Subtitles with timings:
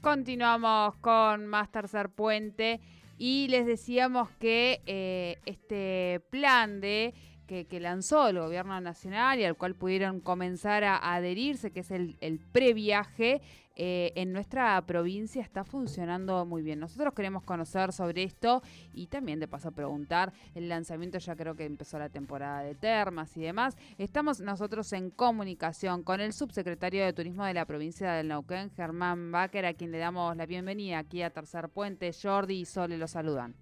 [0.00, 2.80] Continuamos con más tercer puente
[3.18, 7.14] y les decíamos que eh, este plan de
[7.48, 12.16] que, lanzó el gobierno nacional y al cual pudieron comenzar a, adherirse, que es el,
[12.20, 13.40] el previaje,
[13.80, 16.80] eh, en nuestra provincia está funcionando muy bien.
[16.80, 18.60] Nosotros queremos conocer sobre esto
[18.92, 23.36] y también de paso preguntar, el lanzamiento ya creo que empezó la temporada de termas
[23.36, 23.76] y demás.
[23.96, 29.30] Estamos nosotros en comunicación con el subsecretario de Turismo de la provincia del Neuquén, Germán
[29.30, 32.10] Baker, a quien le damos la bienvenida aquí a Tercer Puente.
[32.12, 33.54] Jordi y Sole lo saludan.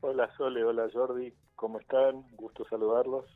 [0.00, 1.34] Hola Sole, hola Jordi.
[1.56, 2.24] ¿Cómo están?
[2.36, 3.26] Gusto saludarlos.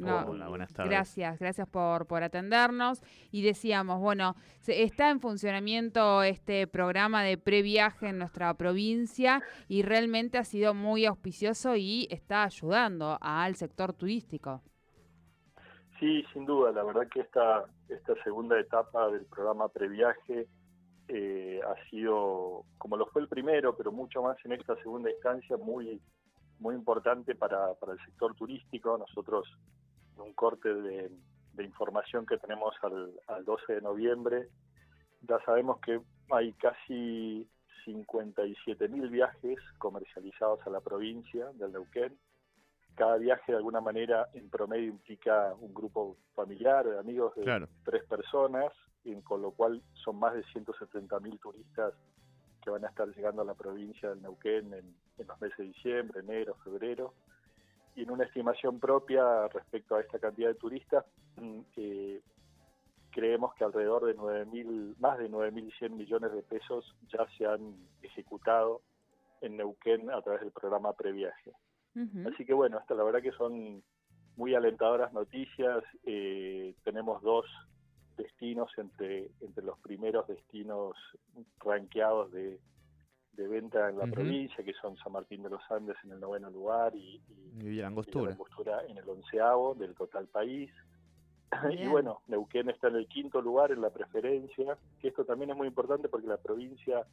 [0.00, 0.90] Hola, buenas tardes.
[0.90, 3.02] Gracias, gracias por, por atendernos.
[3.30, 4.34] Y decíamos, bueno,
[4.66, 11.04] está en funcionamiento este programa de previaje en nuestra provincia y realmente ha sido muy
[11.04, 14.62] auspicioso y está ayudando al sector turístico.
[16.00, 16.72] Sí, sin duda.
[16.72, 20.48] La verdad que esta, esta segunda etapa del programa previaje
[21.08, 25.56] eh, ha sido, como lo fue el primero, pero mucho más en esta segunda instancia,
[25.58, 26.00] muy
[26.62, 28.96] muy importante para, para el sector turístico.
[28.96, 29.46] Nosotros,
[30.22, 31.10] un corte de,
[31.62, 34.48] información que tenemos al, al 12 de noviembre,
[35.22, 37.46] ya sabemos que hay casi
[37.84, 42.16] 57 mil viajes comercializados a la provincia del Neuquén.
[42.94, 48.04] Cada viaje de alguna manera en promedio implica un grupo familiar de amigos de tres
[48.04, 48.72] personas,
[49.24, 51.94] con lo cual son más de 170 mil turistas
[52.62, 54.94] que van a estar llegando a la provincia del Neuquén en,
[55.26, 57.14] los meses de diciembre, enero, febrero.
[57.94, 61.04] Y en una estimación propia respecto a esta cantidad de turistas,
[61.36, 62.20] mm, eh,
[63.10, 68.80] creemos que alrededor de 9.000, más de 9.100 millones de pesos ya se han ejecutado
[69.42, 71.52] en Neuquén a través del programa Previaje.
[72.26, 73.82] Así que bueno, hasta la verdad que son
[74.36, 75.84] muy alentadoras noticias.
[76.04, 77.44] Eh, tenemos dos
[78.16, 80.96] destinos entre, entre los primeros destinos
[81.58, 82.58] ranqueados de,
[83.32, 86.50] de venta en la provincia, que son San Martín de los Andes en el noveno
[86.50, 87.20] lugar y,
[87.60, 88.36] y, Angostura.
[88.88, 90.70] en el onceavo del total país.
[91.70, 95.56] Y bueno, Neuquén está en el quinto lugar en la preferencia, que esto también es
[95.56, 97.06] muy importante porque la provincia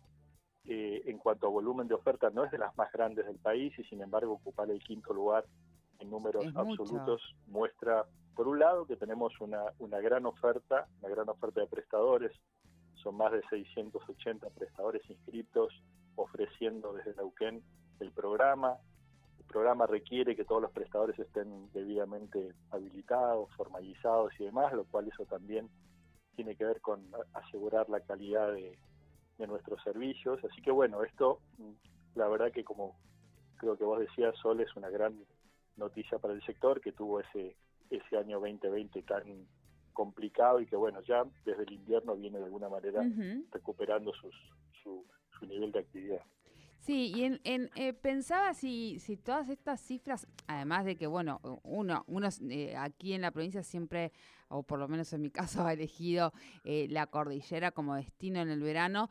[0.66, 3.78] eh, en cuanto a volumen de oferta no es de las más grandes del país
[3.78, 5.46] y sin embargo ocupar el quinto lugar
[6.00, 7.36] en números absolutos.
[7.47, 8.06] Muestra
[8.36, 12.31] por un lado que tenemos una, una gran oferta, una gran oferta de prestadores,
[12.96, 15.74] son más de 680 prestadores inscritos
[16.22, 17.63] ofreciendo desde Neuquén
[18.00, 18.78] el programa.
[19.40, 25.07] El programa requiere que todos los prestadores estén debidamente habilitados, formalizados y demás, lo cual
[25.07, 25.69] eso también
[26.35, 28.78] tiene que ver con asegurar la calidad de,
[29.38, 30.40] de nuestros servicios.
[30.44, 31.40] Así que bueno, esto
[32.16, 32.96] la verdad que como
[33.57, 35.18] creo que vos decías, Sol, es una gran
[35.75, 37.56] noticia para el sector que tuvo ese
[37.90, 39.47] ese año 2020 tan
[39.94, 43.03] complicado y que bueno, ya desde el invierno viene de alguna manera
[43.51, 44.34] recuperando sus,
[44.84, 45.06] su,
[45.39, 46.22] su nivel de actividad.
[46.79, 51.39] Sí, y en, en eh, pensaba si, si todas estas cifras, además de que, bueno,
[51.63, 54.13] uno, uno eh, aquí en la provincia siempre,
[54.47, 55.29] o por lo menos en mi
[55.61, 56.33] caso, ha elegido
[56.63, 59.09] eh, la cordillera como destino en el verano,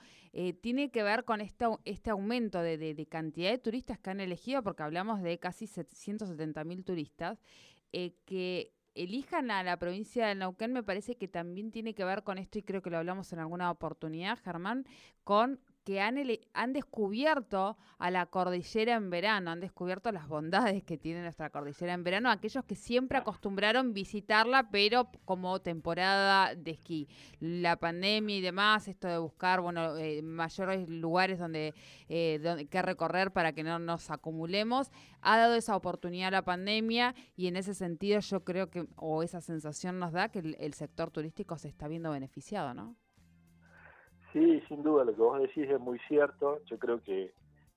[0.60, 4.62] tiene que ver con este, este aumento de, de, cantidad de turistas que han elegido,
[4.62, 7.38] porque hablamos de casi 170 mil turistas,
[7.90, 12.38] que elijan a la provincia de Neuquén me parece que también tiene que ver con
[12.38, 14.86] esto, y creo que lo hablamos en alguna oportunidad, Germán,
[15.24, 16.18] con que han,
[16.52, 21.94] han descubierto a la cordillera en verano, han descubierto las bondades que tiene nuestra cordillera
[21.94, 27.08] en verano, aquellos que siempre acostumbraron visitarla, pero como temporada de esquí.
[27.40, 31.72] La pandemia y demás, esto de buscar bueno eh, mayores lugares donde,
[32.10, 34.90] eh, donde que recorrer para que no nos acumulemos,
[35.22, 39.22] ha dado esa oportunidad a la pandemia y en ese sentido yo creo que, o
[39.22, 42.94] esa sensación nos da que el, el sector turístico se está viendo beneficiado, ¿no?
[44.38, 46.62] Sí, sin duda, lo que vos decís es muy cierto.
[46.66, 47.32] Yo creo que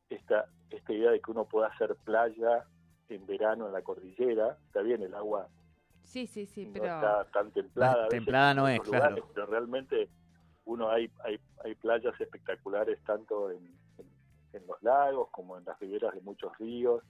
[0.10, 2.66] esta, esta idea de que uno pueda hacer playa
[3.10, 5.48] en verano en la cordillera, está bien, el agua
[6.04, 8.08] sí, sí, sí, no está tan templada.
[8.10, 9.28] templada no es, claro.
[9.34, 10.10] Pero realmente
[10.66, 13.74] uno hay, hay, hay playas espectaculares tanto en,
[14.54, 17.02] en, los lagos como en las riberas de muchos ríos.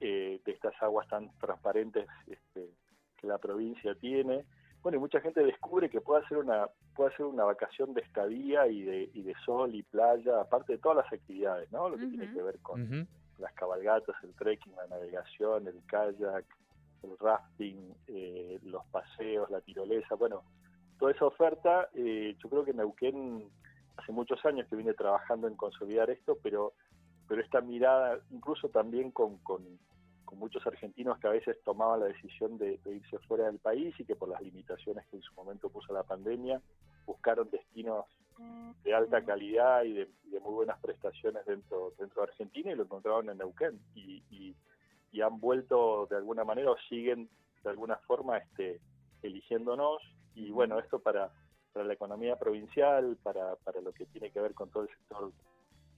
[0.00, 2.68] de estas aguas tan transparentes este,
[3.16, 4.44] que la provincia tiene.
[4.82, 8.66] Bueno, y mucha gente descubre que puede hacer una puede hacer una vacación de estadía
[8.66, 11.88] y de, y de sol y playa, aparte de todas las actividades, ¿no?
[11.88, 13.08] Lo que tiene que ver con
[13.38, 16.44] las cabalgatas, el trekking, la navegación, el kayak,
[17.02, 20.42] el rafting, eh, los paseos, la tirolesa, bueno,
[20.98, 23.48] toda esa oferta, eh, yo creo que Neuquén
[23.96, 26.74] hace muchos años que viene trabajando en consolidar esto, pero,
[27.28, 29.62] pero esta mirada, incluso también con, con,
[30.36, 34.16] muchos argentinos que a veces tomaban la decisión de, irse fuera del país y que
[34.16, 36.60] por las limitaciones que en su momento puso la pandemia,
[37.06, 38.06] buscaron destinos
[38.82, 40.08] de alta calidad y de,
[40.40, 43.80] muy buenas prestaciones dentro, dentro de Argentina y lo encontraron en Neuquén.
[43.94, 44.56] Y, y,
[45.12, 47.28] y han vuelto de alguna manera o siguen
[47.62, 48.80] de alguna forma este,
[49.22, 50.02] eligiéndonos.
[50.34, 51.30] Y bueno, esto para,
[51.72, 55.32] para la economía provincial, para, para lo que tiene que ver con todo el sector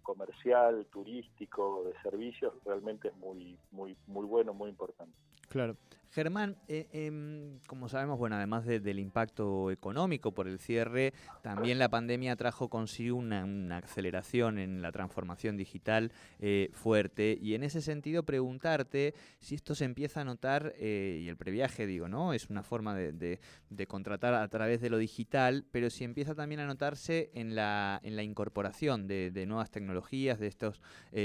[0.04, 5.16] comercial, turístico, de servicios, realmente es muy, muy, muy bueno, muy importante.
[5.54, 5.76] Claro.
[6.14, 11.12] Germán, eh, em, como sabemos, bueno, además del impacto económico por el cierre,
[11.42, 13.44] también la pandemia trajo consigo una,
[13.78, 17.36] aceleración en la transformación digital eh, fuerte.
[17.42, 21.84] Y en ese sentido, preguntarte si esto se empieza a notar, eh, y el previaje,
[21.84, 22.32] digo, ¿no?
[22.32, 23.40] Es una forma de,
[23.88, 29.08] contratar a través de lo digital, pero si empieza también a notarse en la, incorporación
[29.08, 30.80] de, nuevas tecnologías, de estos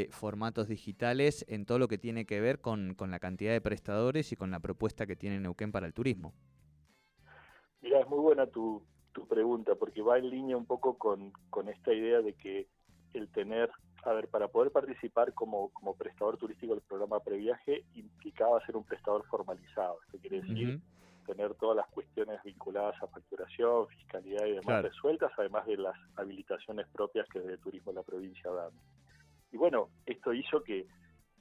[0.09, 4.35] formatos digitales, en todo lo que tiene que ver con la cantidad de prestadores y
[4.35, 6.33] con la propuesta que tiene Neuquén para el turismo?
[7.81, 8.83] Mira, es muy buena tu,
[9.13, 12.67] tu pregunta, porque va en línea un poco con, con esta idea de que
[13.13, 13.71] el tener,
[14.03, 18.83] a ver, para poder participar como, como prestador turístico del programa Previaje implicaba ser un
[18.83, 19.99] prestador formalizado.
[20.05, 20.81] Esto quiere decir
[21.25, 26.87] tener todas las cuestiones vinculadas a facturación, fiscalidad y demás resueltas, además de las habilitaciones
[26.87, 28.71] propias que desde Turismo de la provincia dan.
[29.51, 30.87] Y bueno, esto hizo que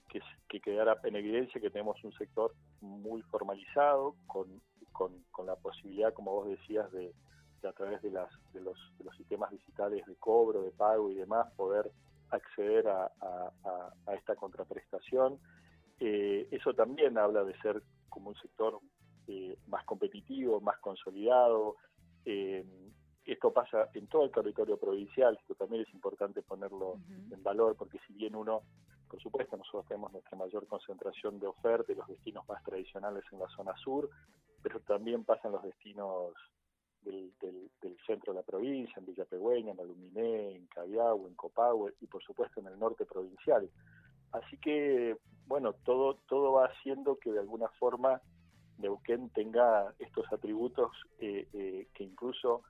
[0.09, 4.61] que, quedara en evidencia que tenemos un sector muy formalizado, con,
[4.93, 7.15] con, la posibilidad, como vos decías, de,
[7.63, 11.15] a través de, las, de, los, de los sistemas digitales de cobro, de pago y
[11.15, 11.91] demás, poder
[12.31, 15.39] acceder a, a, esta contraprestación.
[16.01, 18.81] Eh, eso también habla de ser como un sector
[19.29, 21.77] eh, más competitivo, más consolidado.
[22.25, 22.65] Eh,
[23.25, 26.99] esto pasa en todo el territorio provincial, esto también es importante ponerlo
[27.31, 28.63] en valor, porque si bien uno
[29.09, 33.39] por supuesto, nosotros tenemos nuestra mayor concentración de oferta y los destinos más tradicionales en
[33.39, 34.09] la zona sur,
[34.63, 36.35] pero también pasan los destinos
[37.03, 37.33] del,
[38.07, 42.23] centro de la provincia, en Villa Pegüeña, en Aluminé, en Cabiau, en Copahue y por
[42.23, 43.71] supuesto en el norte provincial.
[44.33, 45.17] Así que,
[45.47, 48.21] bueno, todo, todo va haciendo que de alguna forma
[48.79, 52.63] Neuquén tenga estos atributos eh, eh, que incluso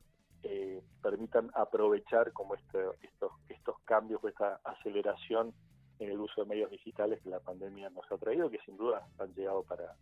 [0.43, 5.53] eh, permitan aprovechar como este, estos, estos cambios, esta aceleración
[5.99, 9.07] en el uso de medios digitales que la pandemia nos ha traído, que sin duda
[9.19, 9.95] han llegado para,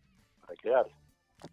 [0.47, 0.87] para.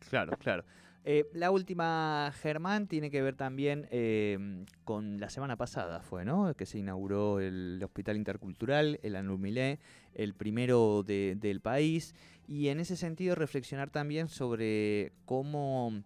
[0.09, 0.63] Claro, claro.
[1.05, 6.53] Eh, la última, Germán, tiene que ver también eh, con la semana pasada, fue, ¿no?
[6.55, 9.79] Que se inauguró el Hospital Intercultural, el Anumilé,
[10.13, 12.15] el primero del país,
[12.47, 16.03] y en ese sentido reflexionar también sobre cómo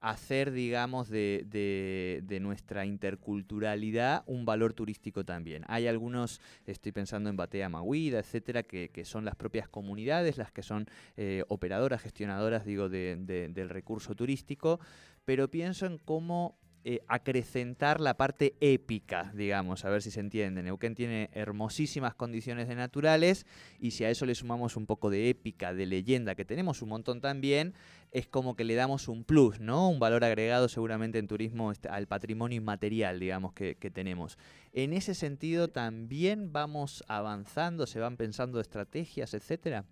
[0.00, 5.64] hacer, digamos, de, de, nuestra interculturalidad un valor turístico también.
[5.68, 10.52] Hay algunos, estoy pensando en Batea Maguida, etcétera, que, que son las propias comunidades las
[10.52, 10.86] que son
[11.16, 14.80] eh, operadoras, gestionadoras, digo, del recurso turístico,
[15.24, 20.62] pero pienso en cómo eh, acrecentar la parte épica, digamos, a ver si se entiende.
[20.62, 23.46] Neuquén tiene hermosísimas condiciones de naturales
[23.78, 26.88] y si a eso le sumamos un poco de épica, de leyenda, que tenemos un
[26.88, 27.74] montón también,
[28.12, 29.90] es como que le damos un plus, ¿no?
[29.90, 34.38] Un valor agregado seguramente en turismo este, al patrimonio inmaterial, digamos, que, tenemos.
[34.72, 39.84] En ese sentido, también vamos avanzando, se van pensando estrategias, etcétera.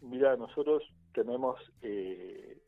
[0.00, 2.58] Mira, nosotros tenemos eh,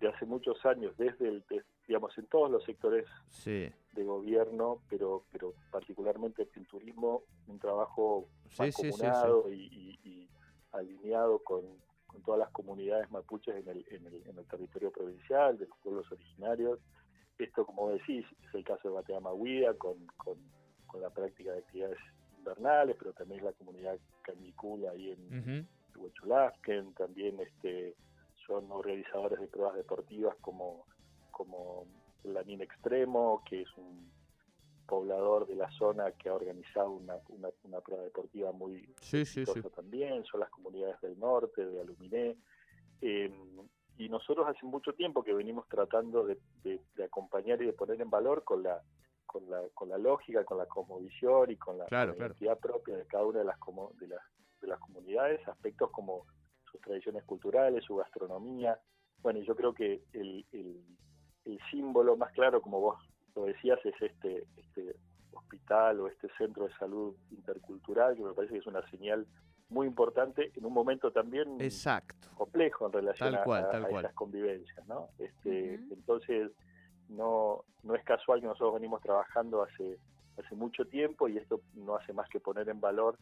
[0.00, 1.44] de hace muchos años, desde el,
[1.86, 3.06] digamos, en todos los sectores
[3.44, 8.70] de gobierno, pero pero particularmente en turismo, un trabajo sí,
[9.50, 10.28] y,
[10.72, 11.62] alineado con,
[12.24, 16.10] todas las comunidades mapuches en el, en, el, en el territorio provincial, de los pueblos
[16.10, 16.80] originarios.
[17.38, 20.38] Esto, como decís, es el caso de Bateama Huida, con, con,
[21.00, 21.98] la práctica de actividades
[22.38, 25.66] invernales, pero también la comunidad canicula ahí en uh
[26.96, 27.96] también este
[28.46, 30.86] son organizadores de pruebas deportivas como
[31.36, 31.86] como
[32.24, 34.10] Lanín Extremo, que es un
[34.86, 39.24] poblador de la zona que ha organizado una, una, prueba deportiva muy sí,
[39.74, 42.38] también, son las comunidades del norte, de Aluminé.
[43.02, 43.30] Eh,
[43.98, 46.38] y nosotros hace mucho tiempo que venimos tratando de,
[47.04, 48.80] acompañar y de poner en valor con la
[49.26, 53.26] con la, con la lógica, con la cosmovisión y con la, identidad propia de cada
[53.26, 53.58] una de las,
[53.98, 54.22] de las,
[54.62, 56.24] de las comunidades, aspectos como
[56.70, 58.80] sus tradiciones culturales, su gastronomía.
[59.20, 60.80] Bueno, yo creo que el, el,
[61.46, 62.98] el símbolo más claro, como vos
[63.34, 64.96] lo decías, es este, este
[65.32, 69.26] hospital o este centro de salud intercultural, que me parece que es una señal
[69.68, 72.28] muy importante en un momento también Exacto.
[72.36, 75.08] complejo en relación a, esas convivencias, ¿no?
[75.18, 76.52] Este, Entonces,
[77.08, 79.98] no, no es casual que nosotros venimos trabajando hace,
[80.38, 83.18] hace mucho tiempo y esto no hace más que poner en valor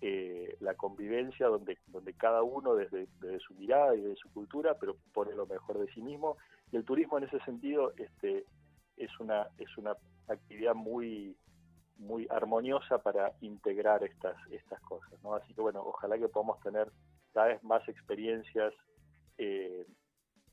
[0.00, 4.76] eh, la convivencia donde, donde cada uno desde, desde su mirada y desde su cultura,
[4.78, 6.36] pero pone lo mejor de sí mismo.
[6.74, 8.46] Y el turismo en ese sentido este,
[8.96, 11.36] es, una, es una actividad muy
[11.96, 16.90] muy armoniosa para integrar estas estas cosas no así que bueno ojalá que podamos tener
[17.32, 18.74] cada vez más experiencias
[19.38, 19.86] eh,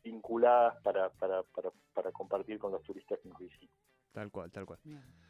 [0.03, 3.75] vinculadas para, para, para, para, compartir con los turistas que nos visitan.
[4.11, 4.77] Tal cual tal cual.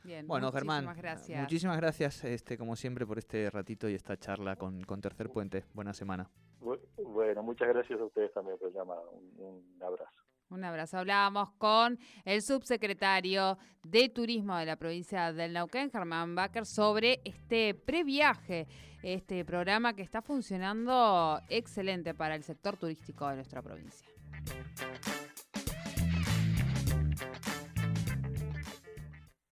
[0.03, 1.39] Bien, bueno Germán gracias.
[1.39, 5.63] muchísimas gracias este como siempre por este ratito y esta charla con, con Tercer Puente.
[5.73, 6.29] Buena semana.
[6.59, 9.09] Bueno muchas gracias a ustedes también por el llamado.
[9.37, 10.97] Un abrazo un abrazo.
[10.97, 17.73] Hablábamos con el subsecretario de Turismo de la provincia del Neuquén, Germán Baker, sobre este
[17.73, 18.67] previaje,
[19.01, 24.07] este programa que está funcionando excelente para el sector turístico de nuestra provincia.